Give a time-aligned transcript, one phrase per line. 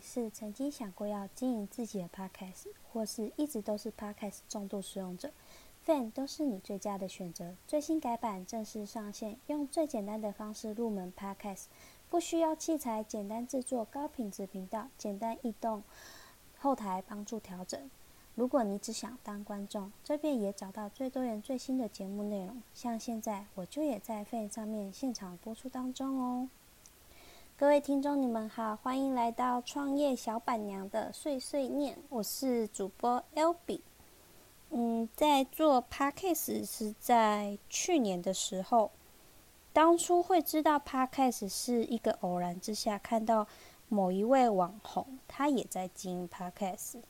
[0.00, 5.30] 是曾经想过要经营自己的 Podcast，或是一直都是 Podcast 重度使用者
[5.86, 7.54] ，Fan 都是你最佳的选择。
[7.66, 11.64] 最新改版正式上线，用最简单的方式入门 Podcast，
[12.08, 15.82] 不需要器材，简单制作高品质频道，简单易动，
[16.58, 17.90] 后台帮助调整。
[18.34, 26.48] 如果你只想当观众，这边也找到最多人最新的节目内容，像现在我就也在 Fan 上面现场播出当中哦。
[27.58, 33.82] 各位听众，你们好，欢迎来到创业小板娘的碎碎念，我是主播 L B。
[34.70, 38.92] 嗯，在做 Podcast 是在去年的时候，
[39.72, 43.48] 当初会知道 Podcast 是一个偶然之下看到
[43.88, 47.00] 某一位网红，他也在经营 Podcast，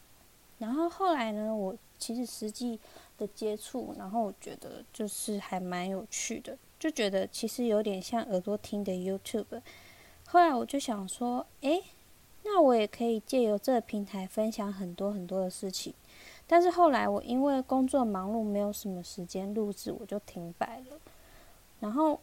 [0.56, 2.80] 然后后来呢，我其实实际
[3.18, 9.60] 的接触，然后我觉得就是还蛮有趣的，就觉得其实有点像耳朵听的 YouTube。
[10.30, 11.82] 后来我就想说，诶，
[12.44, 15.94] 那我也可以借由这个平台分享很多很多的事情。
[16.46, 21.00] 但是后来我因为工作忙碌，没有什么时间录制，我就停摆了。
[21.80, 22.20] 然后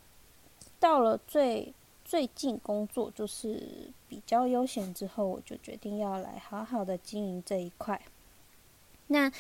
[0.79, 1.73] 到了最
[2.03, 7.99] 最近工作就是比较悠闲之后，我就决定要来好好的经营这一块。
[9.07, 9.31] 那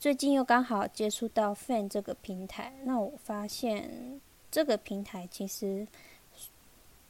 [0.00, 4.18] 最近又刚好接触到 Fan 这个平台，那我发现
[4.50, 5.86] 这个平台其实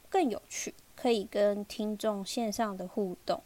[0.09, 0.73] 更有趣。
[0.95, 3.41] 可以跟听众线上的互动，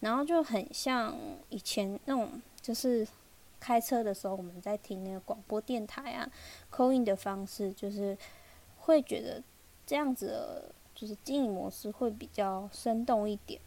[0.00, 1.16] 然后就很像
[1.48, 3.06] 以前那种，就是
[3.58, 6.30] 开车的时候我们在听那个广播电台啊
[6.68, 8.16] 口音的方式，就是
[8.78, 9.42] 会觉得
[9.86, 13.60] 这样子的，就是经营模式会比较生动一点。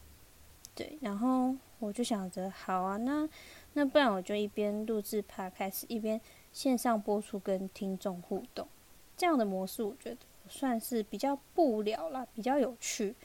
[0.76, 3.30] 对，然后我就想着，好啊，那
[3.74, 6.20] 那不然我就一边录制 podcast，一边
[6.52, 8.68] 线上播出跟听众互动，
[9.16, 10.18] 这样的模式我觉得。
[10.50, 13.16] 算是比较不了了，比较有趣。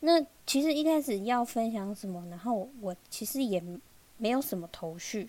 [0.00, 3.62] 那其实一开始要分享什么，然后我其实也
[4.16, 5.28] 没有什么头绪。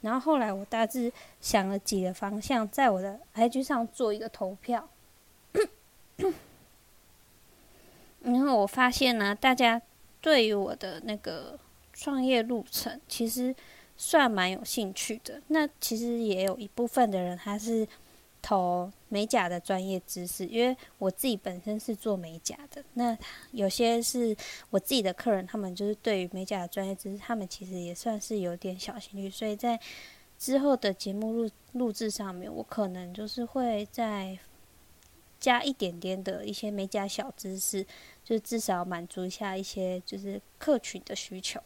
[0.00, 1.10] 然后后来我大致
[1.40, 4.88] 想了几个方向，在我的 IG 上做一个投票。
[8.22, 9.80] 然后我发现呢，大家
[10.20, 11.58] 对于我的那个
[11.92, 13.54] 创业路程，其实
[13.96, 15.42] 算蛮有兴趣的。
[15.48, 17.86] 那其实也有一部分的人，他是。
[18.46, 22.84] 投美甲的专业知识，因为我自己本身是做美甲的。
[22.94, 23.16] 那
[23.52, 24.36] 有些是
[24.70, 29.30] 我自己的客人，他们就是对于美甲的专业知识，他们其实也算是有点小兴趣。
[29.30, 29.78] 所以在
[30.36, 34.36] 之后的节目录录制上面，我可能就是会再
[35.38, 37.86] 加一点点的一些美甲小知识，
[38.24, 41.60] 就至少满足一下一些就是客群的需求。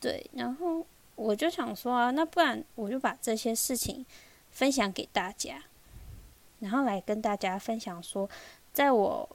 [0.00, 0.84] 对，然后
[1.14, 4.04] 我就想说啊，那不然我就把这些事情。
[4.52, 5.62] 分享给大家，
[6.60, 8.28] 然后来跟大家分享说，
[8.72, 9.28] 在我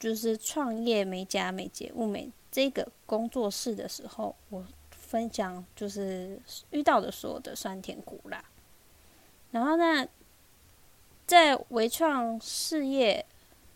[0.00, 6.40] 就是创业美甲美睫物美这个工作室的时候，我分享就是
[6.70, 8.42] 遇到的所有的酸甜苦辣。
[9.50, 10.06] 然后呢，
[11.26, 13.24] 在微创事业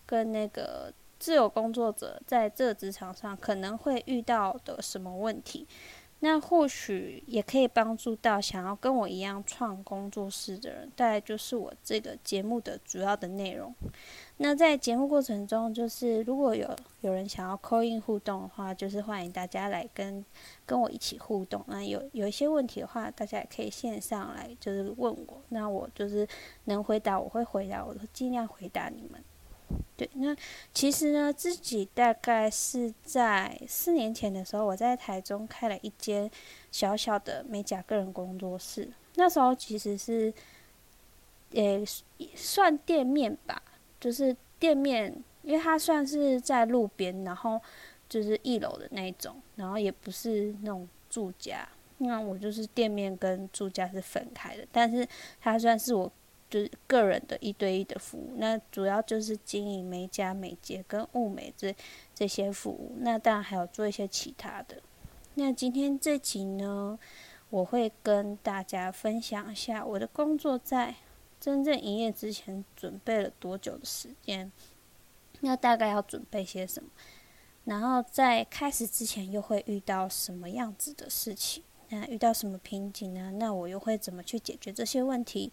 [0.07, 5.67] 跟那个自由工作者在这职场上可能会遇到的什么问题？
[6.21, 13.73] 那或许也可以帮助到想要跟我一样创工作室的人，大概就是我这个节目的主要的内容。
[14.39, 16.69] 那在节目过程中，就是如果有
[17.03, 20.25] 有人想要 call in 互动的话，就是欢迎大家来跟
[20.67, 21.65] 跟我一起互动。
[21.69, 26.27] 那有有一些问题的话，大家也可以线上来就是问我，那我就是
[26.65, 29.23] 能回答我会回答，我会尽量回答你们。
[29.97, 30.35] 对，那
[30.73, 36.31] 其实呢，自己大概是在四年前的时候，我在台中开了一间
[36.71, 38.89] 小小的美甲个人工作室。
[39.17, 40.33] 那时候其实是，
[41.51, 41.85] 也
[42.35, 43.61] 算店面吧，
[44.01, 45.13] 就是店面，
[45.43, 47.61] 因为它算是在路边，然后
[48.09, 51.69] 就是一楼的那种，然后也不是那种住家。
[51.99, 55.07] 那我就是店面跟住家是分开的，但是
[55.41, 56.11] 它算是我。
[56.51, 61.75] 就是个人的一对一的服务，那主要就是经营美甲、美睫跟物美这
[62.15, 62.95] 这些服务。
[63.01, 64.77] 那当然还有做一些其他的。
[65.35, 66.99] 那今天这集呢，
[67.51, 70.95] 我会跟大家分享一下我的工作在
[71.39, 74.51] 真正营业之前准备了多久的时间，
[75.41, 76.91] 那大概要准备些什么，
[77.65, 81.63] 然后在开始之前又会遇到什么样子的事情。
[81.91, 83.33] 那遇到什么瓶颈呢？
[83.39, 85.53] 那我又会怎么去解决这些问题？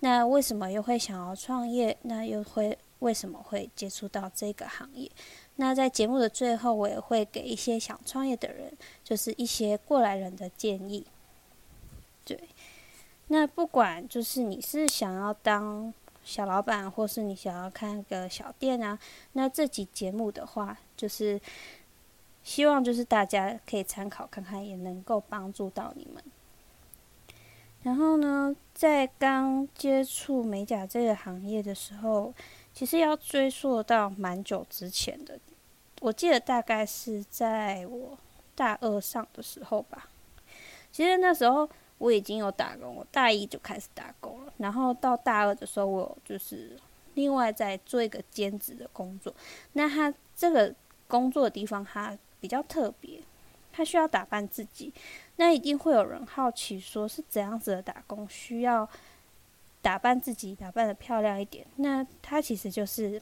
[0.00, 1.96] 那为什么又会想要创业？
[2.02, 5.10] 那又会为什么会接触到这个行业？
[5.56, 8.72] 那在节目的最后，我也会给一些想创业的人，
[9.04, 11.06] 就是一些过来人的建议。
[12.24, 12.38] 对，
[13.28, 15.94] 那不管就是你是想要当
[16.24, 18.98] 小老板，或是你想要开个小店啊，
[19.32, 21.40] 那这集节目的话，就是
[22.46, 26.22] 希望就是大家可以参考看看，也能够帮助到你们。
[27.82, 32.32] 然后呢，在刚接触美甲这个行业的时候，
[32.72, 35.36] 其实要追溯到蛮久之前的，
[36.00, 38.16] 我记得大概是在我
[38.54, 40.08] 大二上的时候吧。
[40.92, 46.78] 其实那时候我已经有打工，我大一就开始打工了，然后到大二的时候，我就是
[47.14, 49.34] 另外在做一个兼职的工作。
[49.72, 50.72] 那他这个
[51.08, 53.20] 工作的地方，他比较特别，
[53.72, 54.92] 他需要打扮自己。
[55.36, 58.88] 那一定会有人好奇，说是怎样子的打工需要
[59.82, 61.66] 打扮自己，打扮的漂亮一点。
[61.76, 63.20] 那他其实就是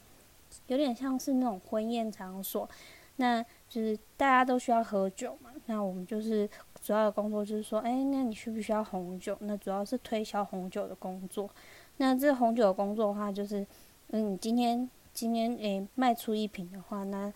[0.67, 2.69] 有点像是那种婚宴场所，
[3.17, 5.51] 那就是大家都需要喝酒嘛。
[5.65, 6.49] 那我们就是
[6.81, 9.37] 主要的工作就是说，哎，那你需不需要红酒？
[9.41, 11.49] 那主要是推销红酒的工作。
[11.97, 13.65] 那这红酒的工作的话，就是
[14.09, 17.33] 嗯，今天今天诶卖出一瓶的话，那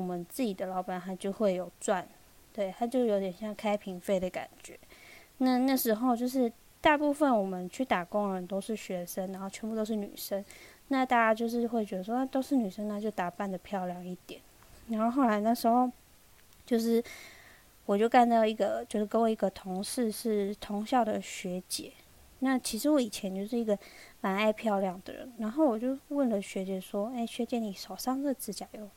[0.00, 2.08] 我们自己的老板他就会有赚。
[2.52, 4.78] 对，他就有点像开瓶费的感觉。
[5.38, 10.44] 那那时候就是大部分我们去打工的人都是学生，然后全部都是女生。
[10.88, 14.40] 那大家就是会觉得说，那都是女生，那就打扮的漂亮一点。
[14.88, 15.88] 然后后来那时候，
[16.66, 17.02] 就是
[17.86, 21.92] 我就干到一个，就是跟我一个同事是同校的学姐。
[22.40, 23.78] 那其实我以前就是一个
[24.20, 25.32] 蛮爱漂亮的人。
[25.38, 28.88] 然后我就问了学姐说：“哎，学姐，你手上这指甲油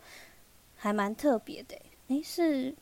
[0.83, 1.77] 还蛮特别的，
[2.09, 2.75] 诶，是？”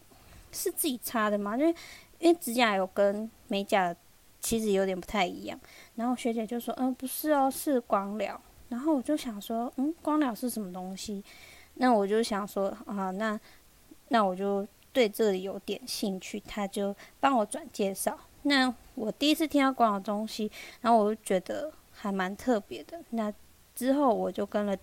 [0.53, 1.55] 是自己擦的吗？
[1.55, 1.73] 因为
[2.19, 3.95] 因为指甲油跟美甲
[4.41, 5.57] 其实有点不太一样。
[5.95, 8.37] 然后学姐就说：“嗯，不是哦，是光疗。”
[8.67, 11.23] 然后我就想说：“嗯，光疗是什么东西？”
[11.75, 13.39] 那我就想说：“啊，那
[14.09, 18.19] 那我就对这里有点兴趣。”他就帮我转介绍。
[18.41, 20.51] 那我第一次听到光疗东西，
[20.81, 23.01] 然后我就觉得还蛮特别的。
[23.11, 23.33] 那
[23.73, 24.75] 之后我就跟了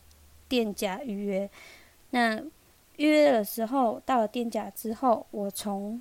[0.48, 1.50] 店家预约。
[2.08, 2.42] 那
[2.98, 6.00] 预约的时候，到了店家之后，我从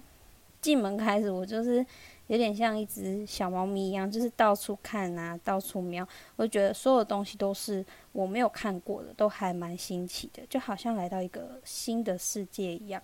[0.59, 1.85] 进门开始，我就是
[2.25, 6.05] 有点像一只小猫咪一样，就是到处看啊，到处瞄。
[6.35, 13.01] 我觉得所有东西都是我没有看过的，都还蛮新奇的，就好像来到一个新的世界一样。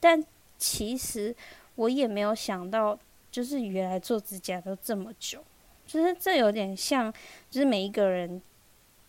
[0.00, 0.22] 但
[0.58, 1.34] 其实
[1.76, 2.98] 我也没有想到，
[3.30, 5.42] 就是原来做指甲都这么久，
[5.86, 7.12] 就是这有点像，
[7.48, 8.42] 就是每一个人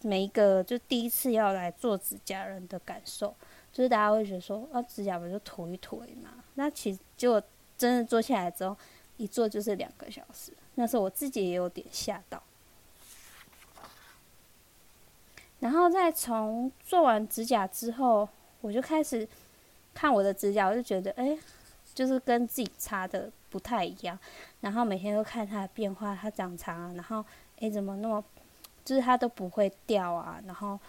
[0.03, 3.33] 每一个就第一次要来做指甲人的感受。
[3.77, 6.43] 就是大家会觉得说，啊，指甲不就涂一涂嘛？
[6.55, 7.39] 那其实结果
[7.77, 8.75] 真的做下来之后，
[9.17, 10.51] 一做就是两个小时。
[10.74, 12.41] 那时候我自己也有点吓到。
[15.60, 18.27] 然后再从做完指甲之后，
[18.62, 19.29] 我就开始
[19.93, 21.38] 看我的指甲，我就觉得，哎，
[21.93, 24.17] 就是跟自己擦的不太一样。
[24.62, 27.24] 然后每天都看它的变化，它长长啊，然后，
[27.60, 28.25] 哎，怎么那么，
[28.84, 30.79] 就是它都不会掉啊，然后。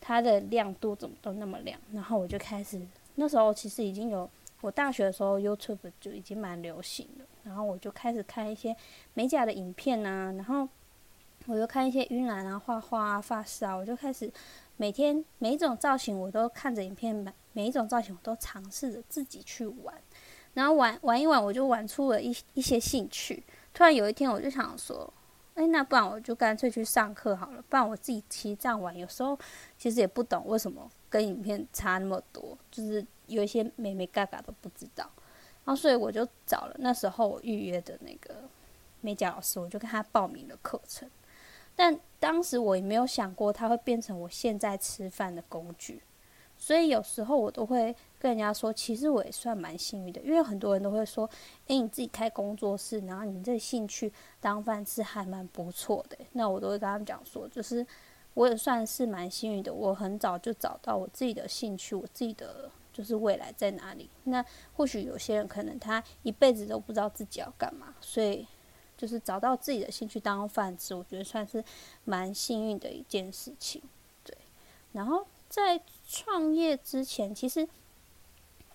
[0.00, 2.80] 它的亮度怎么都那么亮，然后我就开始，
[3.16, 4.28] 那时候其实已经有，
[4.60, 8.74] 我大学的时候 YouTube 就已经蛮流行的，然后我就开始看一些
[9.14, 10.68] 美甲的影片啊，然后
[11.46, 14.30] 我就看一些晕染啊、画画啊、发饰啊，我就开始
[14.76, 19.94] 每天每一种造型我都看着影片，每每一种造型我都尝试着自己去玩，
[20.54, 23.42] 然后玩玩一玩，我就玩出了一一些兴趣。
[23.74, 25.12] 突然有一天，我就想说。
[25.58, 27.60] 哎，那不然我就干脆去上课好了。
[27.68, 29.36] 不然我自己其实这样玩，有时候
[29.76, 35.04] 其实也不懂为什么跟影片差那么多，就是有一些美美嘎嘎都不知道。
[35.64, 38.48] 然后所以我就找了那时候我预约的那个
[39.00, 41.10] 美甲老师，我就跟他报名了课程。
[41.74, 46.00] 但当时我也没有想过他会变成我现在吃饭的工具，
[46.56, 47.96] 所以有时候我都会。
[48.18, 51.28] 跟人家说，其实我也算蛮幸运的，因为很多人都会说，
[51.68, 56.18] 诶，你自己开工作室，然后你这兴趣当饭吃还蛮不错的。
[56.32, 57.86] 那我都会跟他们讲说，就是
[58.34, 64.10] 我也算是蛮幸运的，我很早就找到我自己的兴趣，我自己的就是未来在哪里。
[64.24, 64.44] 那
[64.76, 68.44] 或许有些人可能他一辈子都不知道自己要干嘛，所以
[68.96, 71.62] 就是找到自己的兴趣当饭吃，我觉得算是
[72.04, 73.80] 蛮幸运的一件事情。
[74.24, 74.36] 对，
[74.92, 77.68] 然后在创业之前，其实。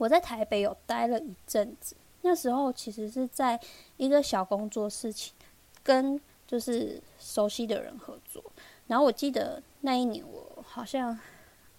[0.04, 3.58] 我在台北有待了一阵子，那时候其实是在
[3.96, 5.34] 一个小工作室，情
[5.82, 8.44] 跟就是熟悉的人合作。
[8.88, 11.18] 然后我记得那一年我好像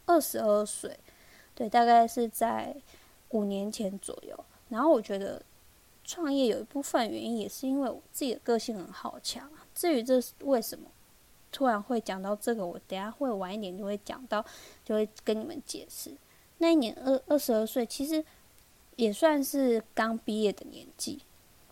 [0.06, 0.98] 二十二岁，
[1.54, 2.74] 对，大概是在
[3.28, 4.42] 五年前左右。
[4.70, 5.42] 然后我觉得
[6.02, 9.50] 创业有一部分原因也是因为我自己的个性很好强。
[9.74, 10.86] 至于这是为什么，
[11.52, 14.42] 突然会讲到这个，我等下会晚一点就会讲到，
[14.82, 16.16] 就会跟你们解释。
[16.58, 18.24] 那一年二二十二岁，其实
[18.96, 21.20] 也算是刚毕业的年纪。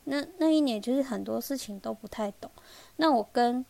[0.05, 2.51] 那那一年就是很多事情都不太懂。
[2.97, 3.65] 那我跟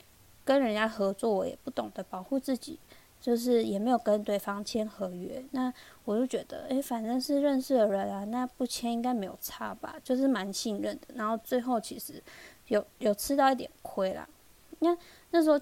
[0.44, 2.78] 跟人家合作，我也不懂得保护自己。
[3.20, 5.40] 就是也没有跟对方签合约。
[5.52, 5.72] 那
[6.04, 11.14] 我就觉得，诶，反正是认识的人啊，那不签应该没有差吧，就是蛮信任的。
[11.14, 12.20] 然后最后其实
[12.66, 14.28] 有有吃到一点亏啦，
[14.80, 14.98] 那
[15.30, 15.60] 那时候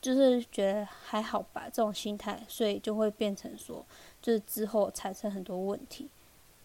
[0.00, 3.84] 就是觉得还好吧，这种心态，所以就会变成说，
[4.22, 6.08] 就是之后产生很多问题，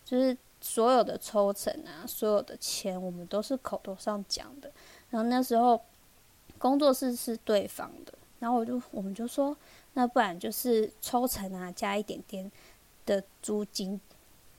[0.06, 4.72] 就是所有的抽成啊，所有的钱，我们都是口头上讲的。
[5.10, 5.82] 然后那时候
[6.58, 9.58] 工作室是对方的，然后我就我们就说，
[9.94, 12.50] 那不然就是抽成啊，加一点点
[13.06, 14.00] 的租金。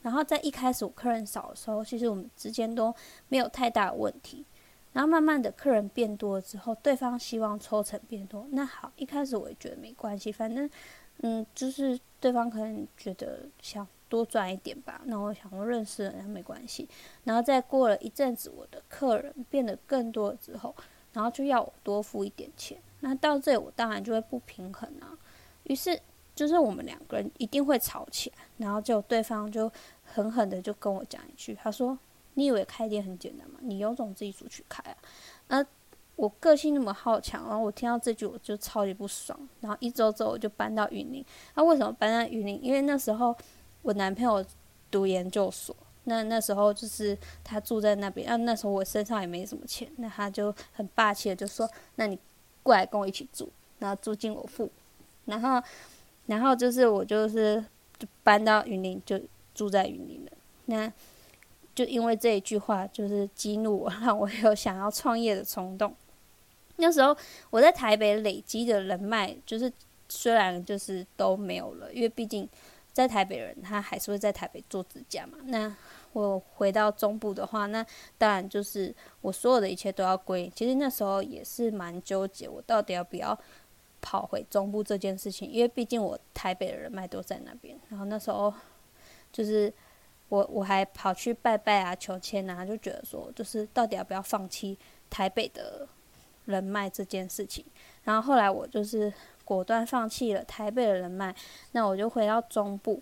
[0.03, 2.95] 然后在一开始我客人少的时候，其实我们之间都
[3.29, 4.45] 没有太大的问题。
[4.93, 10.69] 然后慢慢的客人变多了之后，对方希望抽成变多，那好，一开始我也觉得没关系，反正
[11.19, 15.01] 嗯，就是对方可能觉得想多赚一点吧。
[15.05, 16.89] 那我想说认识人没关系。
[17.25, 20.75] 然后再过了一阵子，我的客人变得更多了之后。
[21.15, 25.19] 然后就要我多付一点钱，那到这里我当然就会不平衡啊。
[25.65, 25.99] 于是
[26.35, 29.73] 就是我们两个人一定会吵起来，然后就对方就
[30.05, 31.99] 狠狠的就跟我讲一句，他说
[32.35, 33.59] ：“你以为开店很简单吗？
[33.63, 34.97] 你有种自己出去开啊！”
[35.49, 35.65] 那
[36.19, 39.39] 我个性那么好强，然后我听到这句我就超级不爽。
[39.61, 41.25] 然后一周之后我就搬到云林。
[41.55, 42.59] 那为什么搬到云林？
[42.61, 43.35] 因为那时候
[43.83, 44.45] 我男朋友
[44.91, 45.75] 读研究所。
[46.05, 52.19] 那那时候就是他住在那边，啊，那时候我身上也没什么钱，那他就很霸气的就说：“那你
[52.63, 53.49] 过来跟我一起住，
[53.79, 54.69] 然后租金我付。”
[55.27, 55.63] 然后，
[56.27, 57.65] 然后就是我就是
[57.99, 59.21] 就搬到云林，就
[59.55, 60.33] 住在云林了。
[60.65, 60.93] 那
[61.75, 65.95] 就因为这一句话，就是激怒我，让我有想要创业的冲动。
[66.79, 67.17] 那时候
[67.51, 69.71] 我在台北累积的人脉，就是
[70.09, 72.49] 虽然就是都没有了，因为毕竟
[72.93, 75.39] 在台北人他还是会在台北做指甲嘛。
[75.45, 75.75] 那
[76.13, 77.85] 我回到中部的话，那
[78.17, 80.51] 当然就是我所有的一切都要归。
[80.55, 83.39] 其实那时候也是蛮纠结，我到底要不要
[84.01, 87.79] 跑回中部这件事情，因为毕竟我台北的人脉都在那边。
[87.89, 88.53] 然后那时候
[89.31, 89.73] 就是
[90.29, 94.77] 我我还跑去拜拜啊、求签啊，就觉得说，就是到底要不要放弃
[95.11, 95.87] 台北的
[96.49, 97.65] 人脉这件事情。
[98.05, 99.13] 然后后来我就是
[99.45, 101.35] 果断放弃了台北的人脉，
[101.73, 103.01] 那我就回到中部。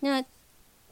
[0.00, 0.24] 那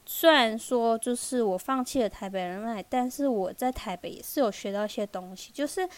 [0.05, 5.89] 虽然说就是我放弃了台北人脉，但是我在台北也是有学到一些东西，就是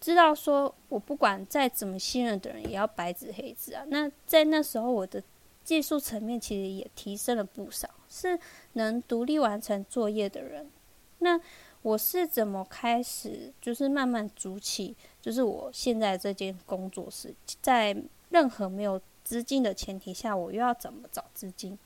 [0.00, 3.84] 知道说我不管再怎么信任的人，也要白纸黑字啊。
[3.88, 5.22] 那在那时候，我的
[5.62, 8.38] 技术层面其实也提升了不少，是
[8.72, 10.70] 能独立完成作业的人。
[11.18, 11.38] 那
[11.82, 17.96] 我是怎么开始，就是慢慢组起，就是我现在这间工作室，在
[18.30, 21.78] 任何没有资金的前提下，我又要怎么找资金？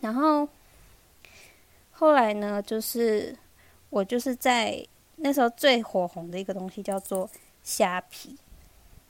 [0.00, 0.48] 然后
[1.92, 3.36] 后来呢，就是
[3.90, 4.86] 我就是在
[5.16, 7.28] 那时候最火红的一个东西叫做
[7.62, 8.36] 虾皮。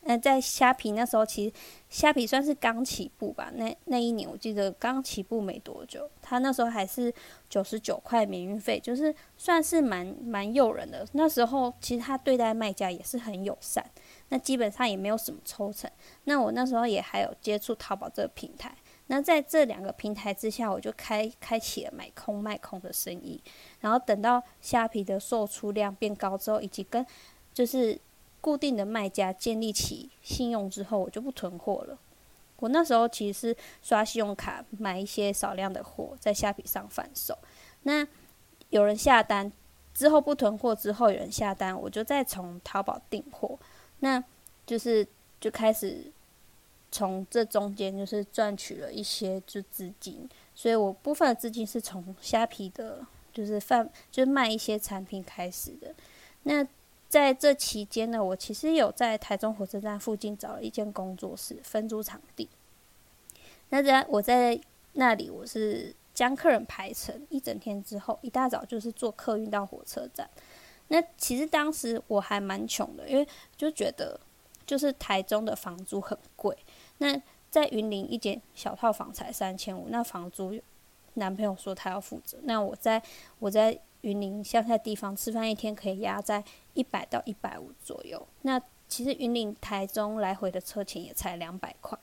[0.03, 1.53] 那在虾皮那时候，其实
[1.91, 3.51] 虾皮算是刚起步吧。
[3.55, 7.13] 那那一年我记得刚起步没多久，他那时候还是
[7.51, 11.07] 九十九块免运费，就是算是蛮蛮诱人的。
[11.13, 13.85] 那时候其实他对待卖家也是很友善，
[14.31, 15.91] 那基本上也没有什么抽成。
[16.25, 18.75] 那我那时候也还有接触淘宝这个平台。
[19.11, 23.43] 那在这两个平台之下，我就开开启了买空卖空的生意。
[23.81, 27.05] 然后等到虾皮的售出量变高之后，以及跟
[27.55, 27.99] 就是
[28.41, 31.99] 固定的卖家建立起信用之后，我就不囤货了。
[32.57, 37.37] 我那时候其实是刷信用卡买一些少量的货，在虾皮上贩售。
[37.83, 38.07] 那
[38.71, 39.51] 有人下单
[39.95, 43.59] 之后不囤货，之后有人下单，我就再从淘宝订货。
[44.01, 44.23] 那
[44.67, 45.07] 就是
[45.41, 46.13] 就开始。
[46.91, 55.95] 从这中间就是赚取了一些就资金，所以我部分的资金是从虾皮的，就是贩就是卖一些产品开始的。
[56.45, 56.67] 那
[57.09, 62.49] 在这期间呢，我其实有在台中火车站附近找了一间工作室分租场地。
[63.71, 64.61] 那在我在
[64.93, 70.29] 那里，我是将客人排成一整天之后，一大早就是坐客运到火车站。
[70.89, 74.19] 那其实当时我还蛮穷的，因为就觉得
[74.67, 76.57] 就是台中的房租很贵。
[76.99, 80.59] 那在云林一间小套房才三千五，那房租
[81.15, 82.39] 男朋友说他要负责。
[82.43, 83.03] 那我在
[83.39, 86.43] 我在云林乡下地方吃饭一天可以压在
[86.79, 88.27] 一百到一百五左右。
[88.43, 91.99] 那其实云林台中来回的车钱也才两百块。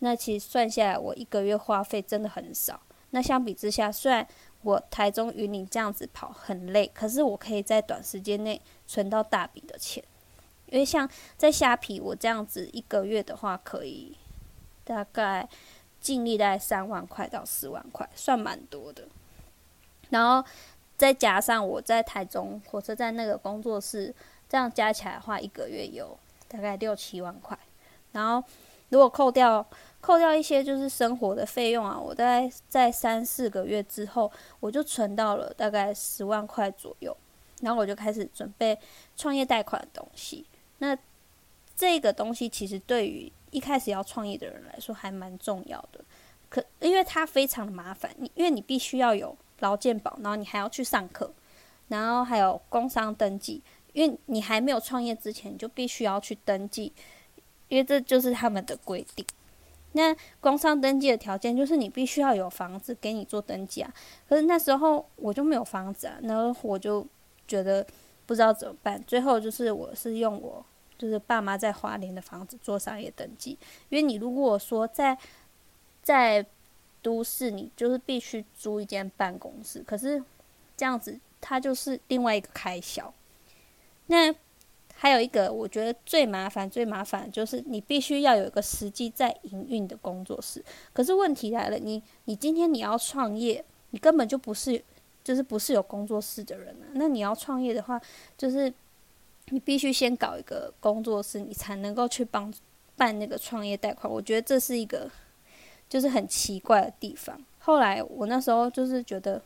[0.00, 2.80] 那其实算下来我一个月花费真的很少。
[3.10, 4.24] 那相比之下，虽然
[4.60, 10.04] 我台中云林这样子跑很累，可是我可以在短时间内存到大笔的钱。
[10.66, 14.16] 因为像在虾皮我这样子一个月的话可以。
[14.84, 15.46] 大概
[16.00, 19.06] 净利大概三万块到四万块，算蛮多的。
[20.08, 20.42] 然后
[20.98, 24.12] 再加上我在台中火车站那个工作室，
[24.48, 27.56] 这样加起来的话，一个月有大概六七万块。
[28.12, 28.46] 然后
[28.88, 29.64] 如果扣掉
[30.00, 37.16] 扣掉一些就是生活的费用啊，我大概在三四个月之后，我就存到了大概十万块左右，
[37.60, 38.76] 然后我就开始准备
[39.16, 40.44] 创业贷款的东西。
[40.78, 40.98] 那
[41.76, 46.00] 这个东西其实对于一开始要创业的人来说还蛮重要的，
[46.48, 51.32] 可因为它非常的麻烦，你因为你必须要有劳健保，然后你还要去上课，
[51.88, 53.62] 然后还有工商登记，
[53.92, 56.92] 因为你还没有创业之前，你就必须要去登记，
[57.68, 59.24] 因为这就是他们的规定。
[59.92, 63.92] 那工商登记的条件就是你必须要有房子给你做登记啊，
[64.28, 67.06] 可是那时候我就没有房子啊，然后我就
[67.46, 67.86] 觉得
[68.26, 70.64] 不知道怎么办，最后就是我是用我。
[70.98, 73.56] 就是爸妈在花莲的房子做商业登记，
[73.88, 75.16] 因为你如果说在
[76.02, 76.44] 在
[77.02, 80.22] 都市，你就是必须租一间办公室，可是
[80.76, 83.12] 这样子它就是另外一个开销。
[84.06, 84.34] 那
[84.94, 90.64] 还有一个，我觉得最麻烦、最麻烦就是你必须要有一个实际在营运的工作室。
[90.92, 94.82] 可是问题来了，你你今天你要创业，你根本就不是
[95.22, 96.86] 就是不是有工作室的人啊。
[96.94, 98.00] 那你要创业的话，
[98.36, 98.72] 就是。
[99.50, 102.52] 你必须先搞一个工作室，你才能够去帮
[102.96, 104.12] 办那个创业贷款。
[104.12, 105.10] 我觉得这是一个
[105.88, 107.40] 就是很奇怪的地方。
[107.60, 109.40] 后来我那时候就是觉得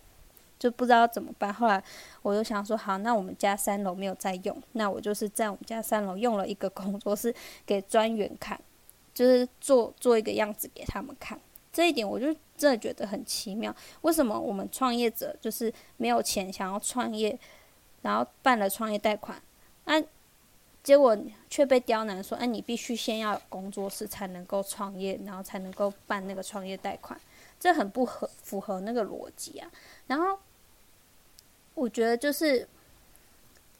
[0.58, 1.52] 就不知道怎么办。
[1.52, 1.82] 后来
[2.22, 7.34] 我就想说，好，那我们家三楼没有在用，那我就是在我们家三楼用了一个工作室
[7.66, 8.60] 给专员看，
[9.12, 11.38] 就是做做一个样子给他们看。
[11.72, 12.26] 这一点我就
[12.56, 13.74] 真的觉得很奇妙。
[14.02, 17.36] 为什么我们创业者就是没有钱想要创业，
[18.02, 19.40] 然后办了创业贷款？
[19.86, 20.00] 那
[20.82, 21.16] 结果
[21.48, 27.20] 却被刁难说：“哎，你必须先要有工作室才能够创业，然后才能够办那个创业贷款，
[27.60, 29.70] 这很不合符合那个逻辑啊。”
[30.08, 30.38] 然后
[31.74, 32.66] 我觉得就是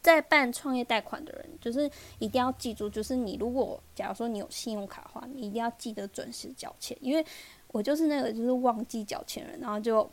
[0.01, 7.27] 在办创业贷款的人，就是一定要记住，就是你如果假如说你有信用卡的话，你一定要记得准时缴钱，因为
[7.69, 10.09] 我就是那个就是忘记缴钱人，然后就。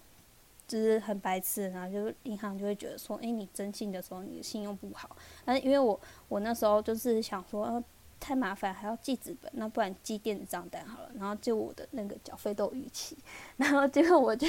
[0.69, 5.17] 就是很白痴，然后就银行就会觉得说，哎，你征信的时候你的信用不好。
[5.45, 7.84] 那因为我我那时候就是想说，
[8.19, 11.10] 太麻烦还要记纸本，那不然记电子账单好了。
[11.17, 13.17] 然后就我的那个缴费都逾期，
[13.58, 14.47] 然后结果我就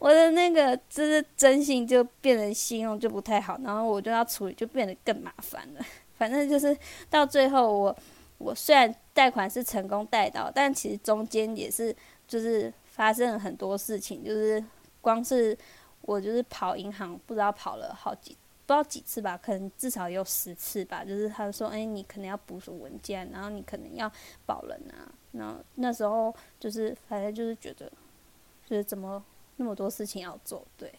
[0.00, 5.80] 我的那个就是征信就变成信用就不太好，然后我就要处理，就变得更麻烦了。
[6.18, 6.76] 反正就是
[7.08, 7.96] 到最后，我
[8.38, 11.94] 我虽然贷款是成功贷到，但其实中间也是
[12.26, 14.64] 就是发生了很多事情，就是。
[15.02, 15.56] 光是
[16.00, 18.30] 我就是跑银行，不知道跑了好几，
[18.64, 21.04] 不知道几次吧，可能至少有十次吧。
[21.04, 24.10] 就是他说：“哎，你可能要补什么文件，然后你可能要
[24.46, 27.90] 保人啊。”然后那时候就是反正就是觉得，
[28.64, 29.22] 就是怎么
[29.56, 30.90] 那么多事情要做，对。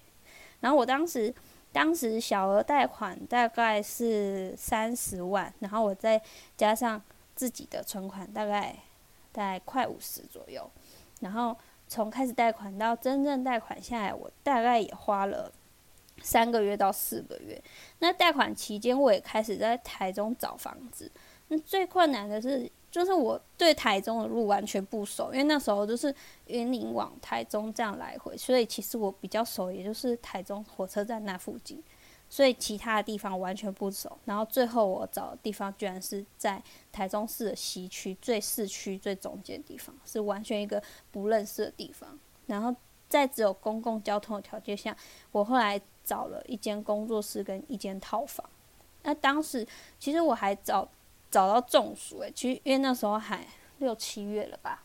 [0.59, 1.33] 然后我当时
[1.71, 6.21] 当时小额贷款大概是三十万，然后我再
[6.55, 7.01] 加上
[7.35, 8.75] 自己的存款，大概
[9.31, 10.69] 大概快五十左右，
[11.21, 11.57] 然后。
[11.93, 15.51] 从开始贷款到真正贷款下来，我大概也花了
[16.23, 17.61] 三个月到四个月。
[17.99, 21.11] 那贷款期间，我也开始在台中找房子。
[21.49, 26.11] 那最困难的是，就是我对台中的路完全不熟，因为那时候就是
[26.47, 31.79] 云林往台中这样来回，所以其实我比较熟，也就是台中火车站那附近。
[32.33, 36.59] 所以其他的地方完全不熟，然后最后我找的地方居然是在
[36.91, 42.17] 台中市的西区最市区最中间的地方，是完全一个不认识的地方。
[42.47, 42.75] 然后
[43.07, 44.97] 在只有公共交通的条件下，
[45.31, 48.43] 我后来找了一间工作室跟一间套房。
[49.03, 49.63] 那当时
[49.99, 50.89] 其实我还找
[51.29, 53.45] 找到中暑诶，其实因为那时候还
[53.77, 54.83] 六七月了吧，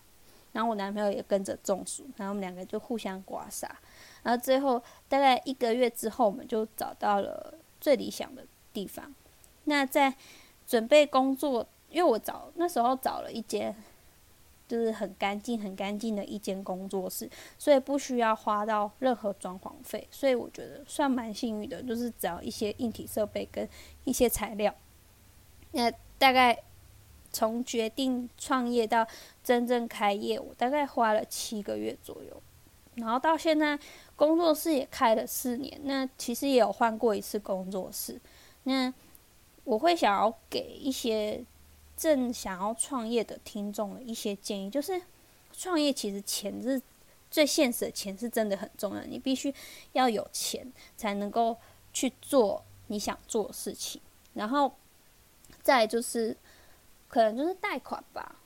[0.52, 3.66] 然后我男朋友也跟着中暑，然后我们两个就互相刮痧。
[4.28, 9.14] 然后最后大概一个月之后，我们就找到了最理想的地方。
[9.64, 10.14] 那在
[10.66, 13.74] 准备工作，因为我找那时候找了一间，
[14.68, 17.26] 就是很干净、很干净的一间工作室，
[17.58, 23.66] 所以不需要花到任何装潢费，所以我觉得算蛮幸运的，就是只要一些硬体设备跟
[24.04, 24.74] 一些材料。
[25.72, 26.62] 那大概
[27.32, 29.08] 从决定创业到
[29.42, 32.42] 真正开业，我大概花了七个月左右。
[32.98, 33.78] 然后到现在，
[34.16, 35.80] 工作室也开了四年。
[35.84, 38.20] 那其实也有换过一次工作室。
[38.64, 38.92] 那
[39.64, 41.42] 我会想要给一些
[41.96, 45.00] 正想要创业的听众的一些建议，就是
[45.52, 46.80] 创业其实钱是
[47.30, 49.02] 最现实的，钱是真的很重要。
[49.02, 49.54] 你必须
[49.92, 51.56] 要有钱才能够
[51.92, 54.00] 去做你想做的事情。
[54.34, 54.72] 然后
[55.62, 56.36] 再就是，
[57.08, 58.36] 可能就是贷款吧。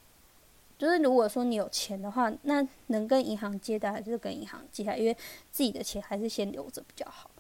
[0.83, 5.17] 就是如果说你有钱的话，那能跟银行借贷还是跟银行借贷，因为
[5.53, 7.31] 自己的钱还是先留着比较好。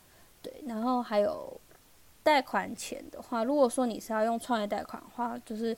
[0.41, 1.61] 对，然后还有
[2.23, 5.77] 贷款钱的话，如果说你是要用创业贷款的话，就是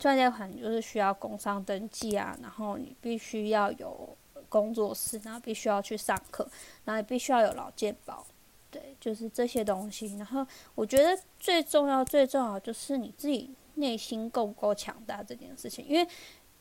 [0.00, 4.08] 创业贷款就是需要工商登记啊，然后你必须要有
[4.48, 6.44] 工作室，然后必须要去上课，
[6.84, 8.26] 然后也必须要有劳健保，
[8.68, 10.16] 对，就是这些东西。
[10.16, 15.86] 然后我觉得最重要、最重要就是你自己内心够不够强大这件事情。
[15.86, 16.06] 因为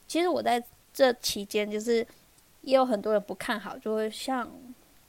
[0.09, 0.61] 其实我在
[0.93, 2.05] 这期间，就是
[2.63, 4.51] 也有很多人不看好，就会像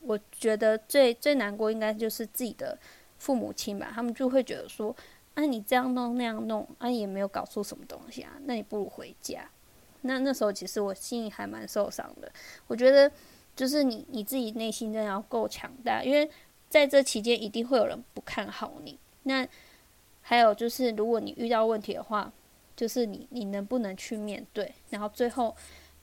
[0.01, 2.79] 我觉得最最难过应该就是自己的
[3.19, 4.95] 父母亲吧，他们就会觉得说。
[5.33, 9.49] 啊你这样弄那样弄，啊也没有搞出什么东西啊，那你不如回家。
[10.03, 12.31] 那那时候其实我心里还蛮受伤的。
[12.67, 13.11] 我觉得
[13.55, 16.29] 就是你你自己内心真的要够强大，因为
[16.69, 18.99] 在这期间一定会有人不看好你。
[19.23, 19.47] 那
[20.21, 22.31] 还有就是，如果你遇到问题的话，
[22.81, 25.55] 就是你你能不能去面对，然后最后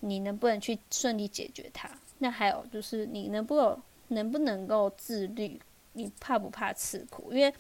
[0.02, 1.90] 你能不能去顺利解决它？
[2.20, 5.60] 那还有就是你能不能能不能够自律？
[5.94, 7.34] 你怕不怕吃苦？
[7.34, 7.52] 因为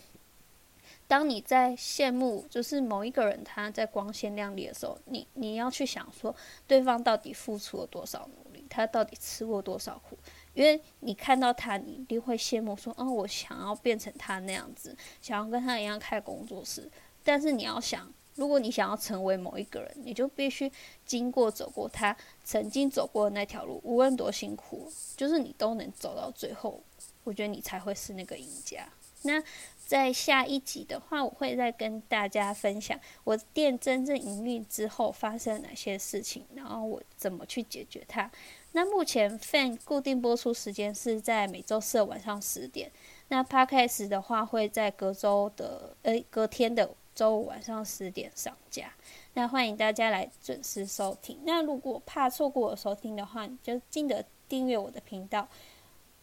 [1.07, 6.35] 当你在羡慕就是某一个人他在光鲜亮丽的时候，你你要去想说
[6.67, 10.15] 对方到底付出了多少努力，他到底吃过多少苦，
[10.53, 16.87] 因为你看到他，你一定会羡慕说，哦，我想要变成他那样子，想要跟他一样开工作室。
[17.23, 20.71] 但是你要想，如果你想要成为某一个人，你就必须
[21.05, 26.81] 经过走过他曾经走过的那条路，无论多辛苦，就是你都能走到最后，
[27.25, 28.87] 我觉得你才会是那个赢家。
[29.23, 29.43] 那。
[29.87, 38.29] 在下一集的话，我会再跟大家分享我店真正营运之后发生哪些事情，然后我怎么去解决它。
[38.73, 42.91] 那目前 Fan 固定播出时间是在每周四晚上十点，
[43.29, 48.93] 那 Podcast 的话会在隔周的诶隔天的周五晚上十点上架。
[49.33, 51.39] 那欢迎大家来准时收听。
[51.45, 55.47] 那如果怕错过我收听的话，你就记得订阅我的频道。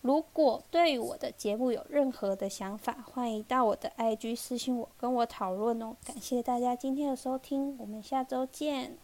[0.02, 5.96] 如果对于我的节目有任何的想法，欢迎到我的 IG 私信我，跟我讨论哦。
[6.07, 8.96] 感谢大家今天的收听，我们下周见。